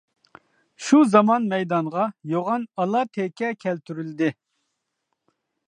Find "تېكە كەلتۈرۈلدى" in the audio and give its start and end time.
3.19-4.31